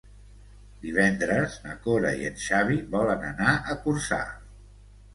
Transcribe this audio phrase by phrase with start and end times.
[0.85, 4.23] Divendres na Cora i en Xavi volen anar a Corçà.